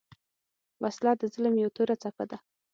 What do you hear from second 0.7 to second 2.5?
وسله د ظلم یو توره څپه ده